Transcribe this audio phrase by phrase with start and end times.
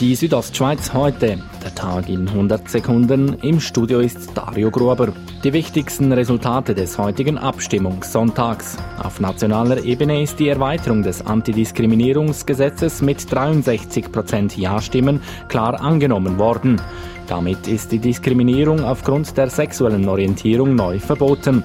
[0.00, 1.38] Die Südostschweiz heute.
[1.62, 3.34] Der Tag in 100 Sekunden.
[3.42, 5.12] Im Studio ist Dario Gruber.
[5.44, 8.76] Die wichtigsten Resultate des heutigen Abstimmungssonntags.
[9.00, 16.82] Auf nationaler Ebene ist die Erweiterung des Antidiskriminierungsgesetzes mit 63 Prozent Ja-Stimmen klar angenommen worden.
[17.28, 21.62] Damit ist die Diskriminierung aufgrund der sexuellen Orientierung neu verboten.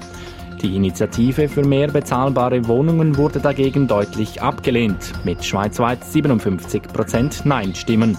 [0.62, 8.18] Die Initiative für mehr bezahlbare Wohnungen wurde dagegen deutlich abgelehnt, mit schweizweit 57 Prozent Nein-Stimmen.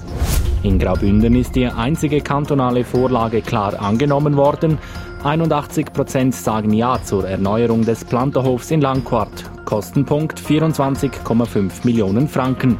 [0.63, 4.79] In Graubünden ist die einzige kantonale Vorlage klar angenommen worden.
[5.23, 9.43] 81 Prozent sagen Ja zur Erneuerung des Planterhofs in Langquart.
[9.65, 12.79] Kostenpunkt 24,5 Millionen Franken.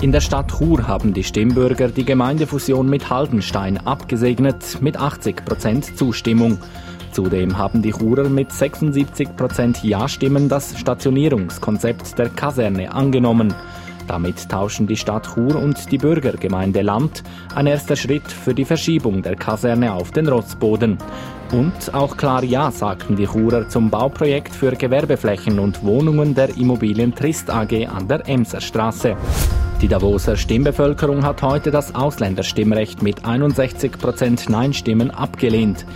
[0.00, 5.98] In der Stadt Chur haben die Stimmbürger die Gemeindefusion mit Haldenstein abgesegnet mit 80 Prozent
[5.98, 6.58] Zustimmung.
[7.16, 13.54] Zudem haben die Churer mit 76 Prozent Ja-Stimmen das Stationierungskonzept der Kaserne angenommen.
[14.06, 17.22] Damit tauschen die Stadt Chur und die Bürgergemeinde Land
[17.54, 20.98] ein erster Schritt für die Verschiebung der Kaserne auf den Rotzboden.
[21.52, 27.14] Und auch klar Ja sagten die Churer zum Bauprojekt für Gewerbeflächen und Wohnungen der Immobilien
[27.14, 29.16] Trist AG an der Emserstraße.
[29.80, 35.86] Die Davoser Stimmbevölkerung hat heute das Ausländerstimmrecht mit 61 Prozent Nein-Stimmen abgelehnt.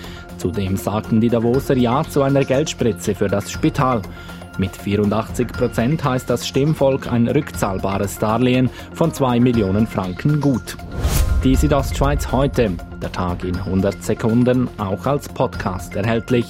[0.41, 4.00] Zudem sagten die Davoser Ja zu einer Geldspritze für das Spital.
[4.56, 10.78] Mit 84 Prozent heißt das Stimmvolk ein rückzahlbares Darlehen von 2 Millionen Franken gut.
[11.44, 16.46] Die Südostschweiz heute, der Tag in 100 Sekunden, auch als Podcast erhältlich.